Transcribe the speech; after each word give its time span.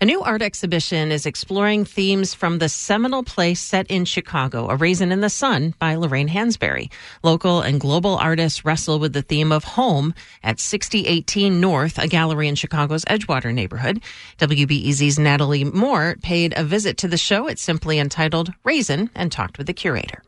A 0.00 0.06
new 0.06 0.22
art 0.22 0.42
exhibition 0.42 1.10
is 1.10 1.26
exploring 1.26 1.84
themes 1.84 2.32
from 2.32 2.58
the 2.58 2.68
seminal 2.68 3.24
play 3.24 3.54
set 3.54 3.88
in 3.88 4.04
Chicago, 4.04 4.68
A 4.68 4.76
Raisin 4.76 5.10
in 5.10 5.22
the 5.22 5.28
Sun 5.28 5.74
by 5.80 5.96
Lorraine 5.96 6.28
Hansberry. 6.28 6.88
Local 7.24 7.62
and 7.62 7.80
global 7.80 8.14
artists 8.14 8.64
wrestle 8.64 9.00
with 9.00 9.12
the 9.12 9.22
theme 9.22 9.50
of 9.50 9.64
home 9.64 10.14
at 10.44 10.60
6018 10.60 11.60
North, 11.60 11.98
a 11.98 12.06
gallery 12.06 12.46
in 12.46 12.54
Chicago's 12.54 13.04
Edgewater 13.06 13.52
neighborhood. 13.52 14.00
WBEZ's 14.38 15.18
Natalie 15.18 15.64
Moore 15.64 16.14
paid 16.22 16.54
a 16.56 16.62
visit 16.62 16.96
to 16.98 17.08
the 17.08 17.18
show. 17.18 17.48
It's 17.48 17.60
simply 17.60 17.98
entitled 17.98 18.52
Raisin 18.62 19.10
and 19.16 19.32
talked 19.32 19.58
with 19.58 19.66
the 19.66 19.72
curator. 19.72 20.22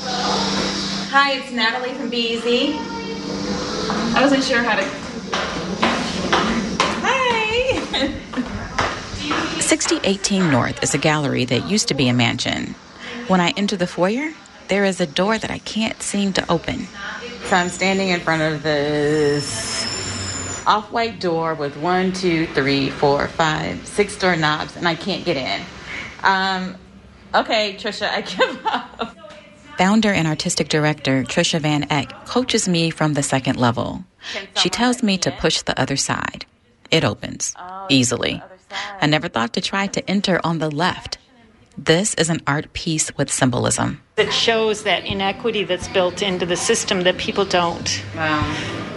Hi, 0.00 1.32
it's 1.32 1.52
Natalie 1.52 1.92
from 1.92 2.10
BEZ. 2.10 2.74
I 4.16 4.22
wasn't 4.22 4.44
sure 4.44 4.62
how 4.62 4.76
to. 4.76 5.07
6018 9.80 10.50
North 10.50 10.82
is 10.82 10.92
a 10.92 10.98
gallery 10.98 11.44
that 11.44 11.70
used 11.70 11.86
to 11.86 11.94
be 11.94 12.08
a 12.08 12.12
mansion. 12.12 12.74
When 13.28 13.40
I 13.40 13.50
enter 13.50 13.76
the 13.76 13.86
foyer, 13.86 14.32
there 14.66 14.84
is 14.84 15.00
a 15.00 15.06
door 15.06 15.38
that 15.38 15.52
I 15.52 15.58
can't 15.58 16.02
seem 16.02 16.32
to 16.32 16.50
open. 16.50 16.88
So 17.44 17.54
I'm 17.54 17.68
standing 17.68 18.08
in 18.08 18.18
front 18.18 18.42
of 18.42 18.64
this 18.64 19.86
off 20.66 20.90
white 20.90 21.20
door 21.20 21.54
with 21.54 21.76
one, 21.76 22.12
two, 22.12 22.48
three, 22.48 22.90
four, 22.90 23.28
five, 23.28 23.86
six 23.86 24.18
door 24.18 24.34
knobs, 24.34 24.76
and 24.76 24.88
I 24.88 24.96
can't 24.96 25.24
get 25.24 25.36
in. 25.36 25.64
Um, 26.24 26.74
okay, 27.32 27.76
Tricia, 27.78 28.10
I 28.10 28.22
give 28.22 28.66
up. 28.66 29.16
Founder 29.78 30.12
and 30.12 30.26
artistic 30.26 30.68
director 30.68 31.22
Tricia 31.22 31.60
Van 31.60 31.86
Eck 31.88 32.26
coaches 32.26 32.68
me 32.68 32.90
from 32.90 33.14
the 33.14 33.22
second 33.22 33.60
level. 33.60 34.04
She 34.56 34.70
tells 34.70 35.04
me 35.04 35.18
to 35.18 35.30
push 35.30 35.62
the 35.62 35.80
other 35.80 35.96
side. 35.96 36.46
It 36.90 37.04
opens 37.04 37.54
easily. 37.88 38.42
I 39.00 39.06
never 39.06 39.28
thought 39.28 39.52
to 39.54 39.60
try 39.60 39.86
to 39.88 40.10
enter 40.10 40.40
on 40.44 40.58
the 40.58 40.70
left. 40.70 41.18
This 41.76 42.14
is 42.14 42.28
an 42.28 42.40
art 42.44 42.72
piece 42.72 43.16
with 43.16 43.30
symbolism. 43.30 44.02
It 44.16 44.32
shows 44.32 44.82
that 44.82 45.06
inequity 45.06 45.62
that's 45.62 45.86
built 45.86 46.22
into 46.22 46.44
the 46.44 46.56
system 46.56 47.02
that 47.02 47.18
people 47.18 47.44
don't 47.44 48.02
Wow. 48.16 48.42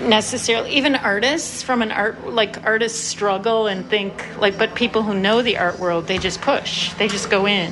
necessarily, 0.08 0.72
even 0.72 0.96
artists 0.96 1.62
from 1.62 1.84
an 1.84 1.92
art, 1.92 2.28
like 2.28 2.64
artists 2.66 3.00
struggle 3.00 3.68
and 3.68 3.88
think, 3.88 4.26
like, 4.40 4.58
but 4.58 4.74
people 4.74 5.04
who 5.04 5.14
know 5.14 5.44
the 5.44 5.60
art 5.60 5.78
world, 5.78 6.08
they 6.08 6.18
just 6.18 6.42
push, 6.42 6.92
they 6.94 7.08
just 7.08 7.30
go 7.30 7.46
in. 7.48 7.72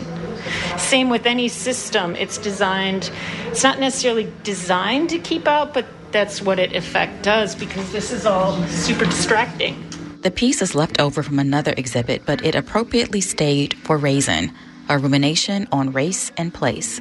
Same 0.77 1.09
with 1.09 1.25
any 1.25 1.47
system, 1.47 2.15
it's 2.15 2.37
designed, 2.37 3.09
it's 3.47 3.63
not 3.63 3.79
necessarily 3.79 4.31
designed 4.43 5.09
to 5.09 5.17
keep 5.17 5.47
out, 5.47 5.73
but 5.73 5.85
that's 6.11 6.39
what 6.39 6.59
it 6.59 6.75
effect 6.75 7.23
does 7.23 7.55
because 7.55 7.91
this 7.91 8.11
is 8.11 8.27
all 8.27 8.61
super 8.67 9.05
distracting. 9.05 9.83
The 10.21 10.31
piece 10.31 10.61
is 10.61 10.75
left 10.75 10.99
over 10.99 11.23
from 11.23 11.39
another 11.39 11.73
exhibit, 11.77 12.23
but 12.25 12.43
it 12.43 12.53
appropriately 12.53 13.21
stayed 13.21 13.73
for 13.75 13.97
Raisin, 13.97 14.51
a 14.89 14.97
rumination 14.97 15.65
on 15.71 15.93
race 15.93 16.29
and 16.35 16.53
place. 16.53 16.99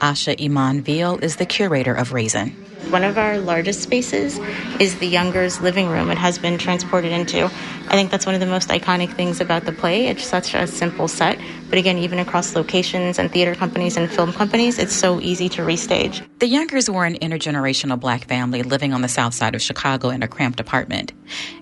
Asha 0.00 0.42
Iman 0.42 0.80
Veal 0.80 1.18
is 1.18 1.36
the 1.36 1.44
curator 1.44 1.92
of 1.92 2.14
Raisin. 2.14 2.52
One 2.88 3.04
of 3.04 3.18
our 3.18 3.38
largest 3.38 3.82
spaces 3.82 4.38
is 4.80 4.98
the 4.98 5.06
Youngers' 5.06 5.60
living 5.60 5.88
room. 5.88 6.10
It 6.10 6.16
has 6.16 6.38
been 6.38 6.56
transported 6.56 7.12
into. 7.12 7.44
I 7.44 7.96
think 7.96 8.10
that's 8.10 8.24
one 8.24 8.34
of 8.34 8.40
the 8.40 8.46
most 8.46 8.70
iconic 8.70 9.14
things 9.14 9.40
about 9.42 9.66
the 9.66 9.72
play. 9.72 10.06
It's 10.06 10.24
such 10.24 10.54
a 10.54 10.66
simple 10.66 11.06
set, 11.06 11.38
but 11.70 11.78
again, 11.78 11.96
even 11.96 12.18
across 12.18 12.54
locations 12.54 13.18
and 13.18 13.30
theater 13.32 13.54
companies 13.54 13.96
and 13.96 14.10
film 14.10 14.32
companies, 14.32 14.78
it's 14.78 14.92
so 14.92 15.20
easy 15.20 15.48
to 15.50 15.62
restage. 15.62 16.26
The 16.40 16.48
Youngers 16.48 16.90
were 16.90 17.04
an 17.04 17.14
intergenerational 17.14 17.98
black 17.98 18.26
family 18.26 18.62
living 18.62 18.92
on 18.92 19.00
the 19.00 19.08
south 19.08 19.32
side 19.32 19.54
of 19.54 19.62
Chicago 19.62 20.10
in 20.10 20.22
a 20.22 20.28
cramped 20.28 20.60
apartment. 20.60 21.12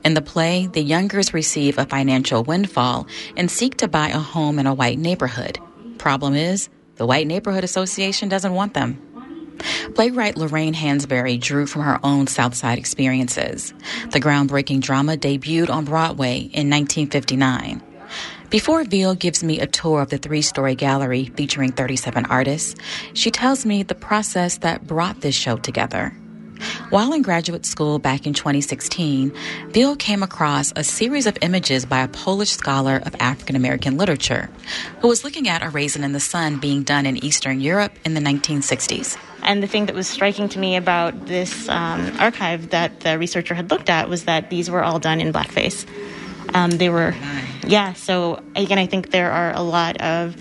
In 0.04 0.14
the 0.14 0.22
play, 0.22 0.66
the 0.66 0.82
Youngers 0.82 1.32
receive 1.32 1.78
a 1.78 1.84
financial 1.84 2.42
windfall 2.42 3.06
and 3.36 3.50
seek 3.50 3.76
to 3.76 3.86
buy 3.86 4.08
a 4.08 4.18
home 4.18 4.58
in 4.58 4.66
a 4.66 4.74
white 4.74 4.98
neighborhood. 4.98 5.60
Problem 5.98 6.34
is, 6.34 6.68
the 6.96 7.06
White 7.06 7.26
Neighborhood 7.28 7.62
Association 7.62 8.28
doesn't 8.28 8.54
want 8.54 8.74
them. 8.74 9.00
Playwright 9.94 10.36
Lorraine 10.36 10.74
Hansberry 10.74 11.40
drew 11.40 11.66
from 11.66 11.82
her 11.82 11.98
own 12.02 12.26
Southside 12.26 12.78
experiences. 12.78 13.74
The 14.10 14.20
groundbreaking 14.20 14.80
drama 14.80 15.16
debuted 15.16 15.70
on 15.70 15.84
Broadway 15.84 16.38
in 16.38 16.70
1959. 16.70 17.82
Before 18.50 18.82
Veal 18.82 19.14
gives 19.14 19.44
me 19.44 19.60
a 19.60 19.66
tour 19.66 20.00
of 20.00 20.08
the 20.08 20.16
three 20.16 20.40
story 20.40 20.74
gallery 20.74 21.26
featuring 21.36 21.70
37 21.70 22.24
artists, 22.26 22.80
she 23.12 23.30
tells 23.30 23.66
me 23.66 23.82
the 23.82 23.94
process 23.94 24.56
that 24.58 24.86
brought 24.86 25.20
this 25.20 25.34
show 25.34 25.58
together. 25.58 26.14
While 26.88 27.12
in 27.12 27.20
graduate 27.20 27.66
school 27.66 27.98
back 27.98 28.26
in 28.26 28.32
2016, 28.32 29.36
Veal 29.68 29.96
came 29.96 30.22
across 30.22 30.72
a 30.76 30.82
series 30.82 31.26
of 31.26 31.36
images 31.42 31.84
by 31.84 32.00
a 32.00 32.08
Polish 32.08 32.52
scholar 32.52 33.02
of 33.04 33.14
African 33.20 33.54
American 33.54 33.98
literature 33.98 34.48
who 35.02 35.08
was 35.08 35.24
looking 35.24 35.46
at 35.46 35.62
A 35.62 35.68
Raisin 35.68 36.02
in 36.02 36.12
the 36.12 36.18
Sun 36.18 36.58
being 36.58 36.84
done 36.84 37.04
in 37.04 37.22
Eastern 37.22 37.60
Europe 37.60 37.92
in 38.06 38.14
the 38.14 38.20
1960s. 38.20 39.18
And 39.42 39.62
the 39.62 39.66
thing 39.66 39.86
that 39.86 39.94
was 39.94 40.08
striking 40.08 40.48
to 40.48 40.58
me 40.58 40.76
about 40.76 41.26
this 41.26 41.68
um, 41.68 42.16
archive 42.18 42.70
that 42.70 43.00
the 43.00 43.18
researcher 43.18 43.54
had 43.54 43.70
looked 43.70 43.90
at 43.90 44.08
was 44.08 44.24
that 44.24 44.48
these 44.48 44.70
were 44.70 44.82
all 44.82 44.98
done 44.98 45.20
in 45.20 45.34
blackface. 45.34 45.86
Um, 46.54 46.70
they 46.72 46.88
were, 46.88 47.14
yeah. 47.66 47.92
So 47.92 48.42
again, 48.56 48.78
I 48.78 48.86
think 48.86 49.10
there 49.10 49.30
are 49.30 49.52
a 49.54 49.62
lot 49.62 50.00
of 50.00 50.36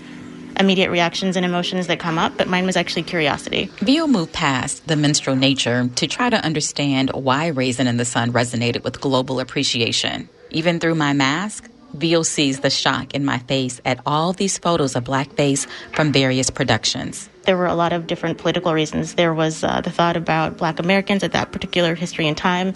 immediate 0.58 0.90
reactions 0.90 1.36
and 1.36 1.46
emotions 1.46 1.86
that 1.86 1.98
come 1.98 2.18
up, 2.18 2.36
but 2.36 2.48
mine 2.48 2.66
was 2.66 2.76
actually 2.76 3.04
curiosity. 3.04 3.70
Veal 3.78 4.08
moved 4.08 4.32
past 4.32 4.86
the 4.86 4.96
minstrel 4.96 5.36
nature 5.36 5.88
to 5.94 6.06
try 6.06 6.28
to 6.28 6.44
understand 6.44 7.10
why 7.10 7.48
Raisin 7.48 7.86
in 7.86 7.96
the 7.96 8.04
Sun 8.04 8.32
resonated 8.32 8.82
with 8.82 9.00
global 9.00 9.40
appreciation. 9.40 10.28
Even 10.50 10.80
through 10.80 10.96
my 10.96 11.12
mask, 11.12 11.68
Veal 11.94 12.24
sees 12.24 12.60
the 12.60 12.70
shock 12.70 13.14
in 13.14 13.24
my 13.24 13.38
face 13.38 13.80
at 13.84 14.00
all 14.04 14.32
these 14.32 14.58
photos 14.58 14.94
of 14.94 15.04
blackface 15.04 15.66
from 15.94 16.12
various 16.12 16.50
productions. 16.50 17.28
There 17.44 17.56
were 17.56 17.66
a 17.66 17.74
lot 17.74 17.92
of 17.94 18.06
different 18.06 18.36
political 18.36 18.74
reasons. 18.74 19.14
There 19.14 19.32
was 19.32 19.64
uh, 19.64 19.80
the 19.80 19.90
thought 19.90 20.16
about 20.16 20.58
black 20.58 20.80
Americans 20.80 21.22
at 21.22 21.32
that 21.32 21.50
particular 21.50 21.94
history 21.94 22.28
and 22.28 22.36
time 22.36 22.74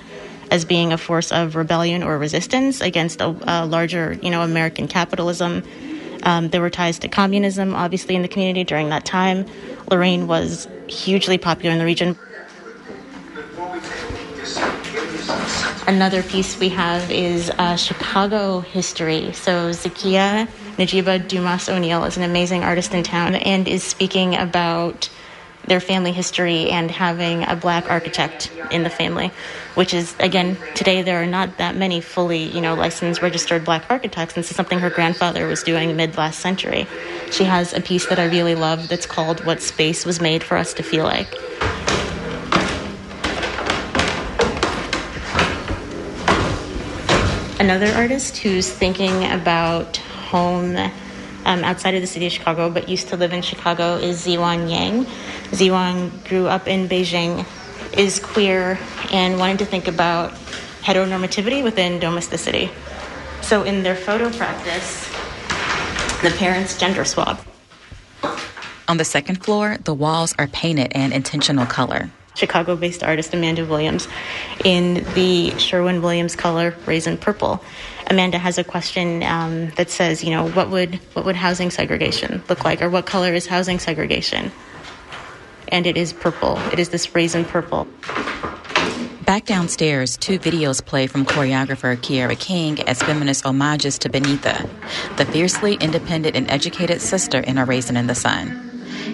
as 0.53 0.67
being 0.67 0.93
a 0.93 0.99
force 0.99 1.33
of 1.33 1.57
rebellion 1.57 2.03
or 2.03 2.19
resistance 2.19 2.83
against 2.83 3.23
a, 3.23 3.35
a 3.47 3.65
larger, 3.65 4.13
you 4.23 4.31
know, 4.31 4.43
American 4.43 4.87
capitalism. 4.87 5.63
Um, 6.25 6.51
there 6.51 6.61
were 6.61 6.69
ties 6.69 6.99
to 7.01 7.09
communism, 7.09 7.75
obviously, 7.75 8.15
in 8.15 8.21
the 8.21 8.29
community 8.29 8.62
during 8.62 8.91
that 8.91 9.07
time. 9.07 9.47
Lorraine 9.91 10.27
was 10.27 10.69
hugely 10.89 11.39
popular 11.39 11.73
in 11.73 11.79
the 11.79 11.87
region. 11.87 12.19
Another 15.87 16.23
piece 16.23 16.61
we 16.61 16.69
have 16.69 17.11
is 17.11 17.49
uh, 17.49 17.77
Chicago 17.77 18.61
history. 18.61 19.33
So 19.33 19.71
Zakia 19.71 20.47
Najiba 20.77 21.27
Dumas 21.27 21.71
O'Neill 21.71 22.05
is 22.05 22.19
an 22.19 22.25
amazing 22.25 22.62
artist 22.62 22.93
in 22.93 23.03
town 23.03 23.37
and 23.37 23.67
is 23.67 23.83
speaking 23.83 24.37
about 24.37 25.09
their 25.67 25.81
family 25.81 26.12
history 26.12 26.71
and 26.71 26.91
having 26.91 27.45
a 27.45 27.56
black 27.56 27.91
architect 27.91 28.50
in 28.71 28.83
the 28.83 28.91
family, 28.91 29.31
which 29.75 29.95
is 29.95 30.15
again 30.19 30.56
today 30.75 31.03
there 31.03 31.23
are 31.23 31.27
not 31.27 31.59
that 31.59 31.77
many 31.77 32.00
fully 32.00 32.45
you 32.45 32.61
know 32.61 32.75
licensed 32.75 33.23
registered 33.23 33.65
black 33.65 33.84
architects. 33.91 34.34
This 34.34 34.50
is 34.50 34.56
something 34.56 34.81
her 34.81 34.91
grandfather 34.91 35.47
was 35.47 35.62
doing 35.62 35.97
mid 35.97 36.17
last 36.17 36.41
century. 36.41 36.87
She 37.31 37.45
has 37.45 37.73
a 37.73 37.81
piece 37.81 38.06
that 38.06 38.19
I 38.19 38.25
really 38.25 38.55
love 38.55 38.89
that's 38.89 39.06
called 39.06 39.45
"What 39.45 39.62
Space 39.62 40.05
Was 40.05 40.21
Made 40.21 40.43
for 40.43 40.56
Us 40.56 40.75
to 40.75 40.83
Feel 40.83 41.05
Like." 41.05 41.33
Another 47.61 47.93
artist 47.93 48.39
who's 48.39 48.69
thinking 48.69 49.25
about 49.31 49.97
home 49.97 50.77
um, 51.45 51.65
outside 51.65 51.95
of 51.95 52.01
the 52.01 52.07
city 52.07 52.27
of 52.27 52.33
Chicago 52.33 52.71
but 52.71 52.89
used 52.89 53.09
to 53.09 53.17
live 53.17 53.33
in 53.33 53.43
Chicago 53.43 53.97
is 53.97 54.25
Ziwan 54.25 54.71
Yang. 54.71 55.07
Ziwan 55.51 56.11
grew 56.29 56.47
up 56.47 56.69
in 56.69 56.89
Beijing, 56.89 57.47
is 57.97 58.19
queer, 58.19 58.79
and 59.13 59.39
wanted 59.39 59.59
to 59.61 59.65
think 59.67 59.89
about 59.89 60.33
heteronormativity 60.83 61.63
within 61.63 62.01
domesticity. 62.01 62.71
So 63.43 63.63
in 63.63 63.83
their 63.83 63.97
photo 63.97 64.31
practice, 64.31 65.09
the 66.23 66.31
parents 66.39 66.79
gender 66.79 67.05
swap. 67.05 67.45
On 68.88 68.97
the 68.97 69.05
second 69.05 69.43
floor, 69.45 69.79
the 69.85 69.95
walls 69.95 70.35
are 70.38 70.47
painted 70.49 70.93
an 70.95 71.12
intentional 71.12 71.67
color. 71.67 72.11
Chicago 72.34 72.76
based 72.76 73.02
artist 73.02 73.34
Amanda 73.34 73.64
Williams 73.64 74.08
in 74.64 75.05
the 75.14 75.50
Sherwin 75.58 76.02
Williams 76.02 76.37
color 76.37 76.75
Raisin 76.87 77.19
Purple. 77.19 77.62
Amanda 78.08 78.38
has 78.38 78.58
a 78.58 78.64
question 78.64 79.23
um, 79.23 79.70
that 79.70 79.90
says, 79.90 80.25
you 80.25 80.31
know, 80.31 80.49
what 80.50 80.70
would 80.70 80.96
what 81.14 81.25
would 81.25 81.37
housing 81.37 81.70
segregation 81.70 82.43
look 82.49 82.64
like, 82.64 82.82
or 82.82 82.90
what 82.90 83.06
color 83.06 83.32
is 83.32 83.46
housing 83.46 83.79
segregation? 83.79 84.52
And 85.69 85.87
it 85.87 85.96
is 85.96 86.12
purple. 86.12 86.58
It 86.73 86.79
is 86.79 86.90
this 86.90 87.14
raisin 87.14 87.44
purple. 87.44 87.87
Back 89.25 89.46
downstairs, 89.46 90.19
two 90.19 90.38
videos 90.38 90.85
play 90.85 91.06
from 91.06 91.25
choreographer 91.25 91.96
Kiara 91.96 92.38
King 92.38 92.81
as 92.82 93.02
feminist 93.02 93.44
homages 93.44 93.99
to 94.00 94.11
Beneatha, 94.11 94.69
the 95.17 95.25
fiercely 95.25 95.75
independent 95.76 96.37
and 96.37 96.50
educated 96.50 97.00
sister 97.00 97.38
in 97.38 97.56
A 97.56 97.64
Raisin 97.64 97.96
in 97.96 98.08
the 98.08 98.14
Sun. 98.14 98.72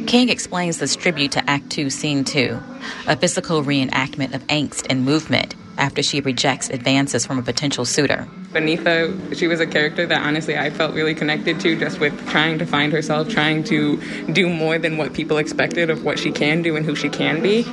King 0.08 0.30
explains 0.30 0.78
this 0.78 0.96
tribute 0.96 1.32
to 1.32 1.50
Act 1.50 1.68
Two, 1.68 1.90
Scene 1.90 2.24
Two, 2.24 2.58
a 3.06 3.14
physical 3.14 3.62
reenactment 3.62 4.34
of 4.34 4.40
angst 4.46 4.86
and 4.88 5.04
movement 5.04 5.54
after 5.76 6.02
she 6.02 6.22
rejects 6.22 6.70
advances 6.70 7.26
from 7.26 7.38
a 7.38 7.42
potential 7.42 7.84
suitor. 7.84 8.26
Beneatha, 8.54 9.36
she 9.36 9.46
was 9.46 9.60
a 9.60 9.66
character 9.66 10.06
that 10.06 10.22
honestly 10.22 10.56
I 10.56 10.70
felt 10.70 10.94
really 10.94 11.14
connected 11.14 11.60
to 11.60 11.78
just 11.78 12.00
with 12.00 12.26
trying 12.30 12.58
to 12.58 12.64
find 12.64 12.90
herself, 12.90 13.28
trying 13.28 13.64
to 13.64 14.00
do 14.32 14.48
more 14.48 14.78
than 14.78 14.96
what 14.96 15.12
people 15.12 15.36
expected 15.36 15.90
of 15.90 16.02
what 16.04 16.18
she 16.18 16.32
can 16.32 16.62
do 16.62 16.74
and 16.74 16.86
who 16.86 16.96
she 16.96 17.10
can 17.10 17.42
be. 17.42 17.66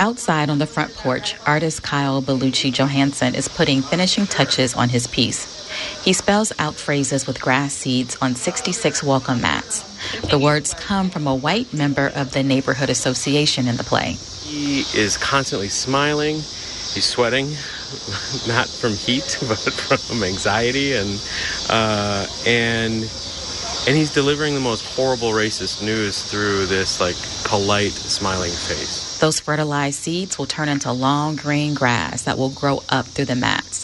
Outside 0.00 0.50
on 0.50 0.58
the 0.58 0.66
front 0.66 0.92
porch, 0.96 1.36
artist 1.46 1.84
Kyle 1.84 2.20
Bellucci 2.20 2.72
Johansson 2.72 3.36
is 3.36 3.46
putting 3.46 3.82
finishing 3.82 4.26
touches 4.26 4.74
on 4.74 4.88
his 4.88 5.06
piece. 5.06 5.55
He 6.04 6.12
spells 6.12 6.52
out 6.58 6.74
phrases 6.74 7.26
with 7.26 7.40
grass 7.40 7.74
seeds 7.74 8.16
on 8.20 8.34
66 8.34 9.02
welcome 9.02 9.40
mats. 9.40 9.82
The 10.30 10.38
words 10.38 10.74
come 10.74 11.10
from 11.10 11.26
a 11.26 11.34
white 11.34 11.72
member 11.72 12.12
of 12.14 12.32
the 12.32 12.42
neighborhood 12.42 12.90
association 12.90 13.68
in 13.68 13.76
the 13.76 13.84
play. 13.84 14.16
He 14.42 14.80
is 14.94 15.16
constantly 15.16 15.68
smiling. 15.68 16.36
He's 16.36 17.04
sweating, 17.04 17.46
not 18.48 18.68
from 18.68 18.92
heat, 18.92 19.38
but 19.48 20.00
from 20.00 20.22
anxiety, 20.22 20.94
and 20.94 21.20
uh, 21.68 22.26
and 22.46 23.10
and 23.86 23.96
he's 23.96 24.12
delivering 24.12 24.54
the 24.54 24.60
most 24.60 24.84
horrible 24.96 25.30
racist 25.30 25.82
news 25.82 26.22
through 26.22 26.66
this 26.66 27.00
like 27.00 27.16
polite, 27.44 27.92
smiling 27.92 28.50
face. 28.50 29.18
Those 29.20 29.40
fertilized 29.40 30.00
seeds 30.02 30.38
will 30.38 30.46
turn 30.46 30.68
into 30.68 30.90
long 30.90 31.36
green 31.36 31.74
grass 31.74 32.22
that 32.22 32.38
will 32.38 32.50
grow 32.50 32.82
up 32.88 33.06
through 33.06 33.26
the 33.26 33.36
mats. 33.36 33.75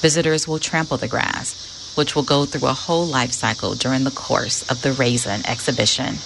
Visitors 0.00 0.48
will 0.48 0.58
trample 0.58 0.96
the 0.96 1.08
grass, 1.08 1.92
which 1.94 2.14
will 2.14 2.22
go 2.22 2.46
through 2.46 2.68
a 2.68 2.72
whole 2.72 3.06
life 3.06 3.32
cycle 3.32 3.74
during 3.74 4.04
the 4.04 4.10
course 4.10 4.62
of 4.70 4.80
the 4.80 4.92
Raisin 4.92 5.46
exhibition. 5.46 6.16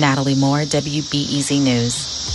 Natalie 0.00 0.34
Moore, 0.34 0.62
WBEZ 0.62 1.62
News. 1.62 2.29